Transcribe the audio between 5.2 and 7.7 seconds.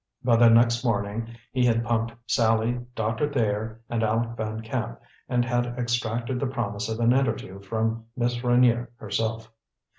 and had extracted the promise of an interview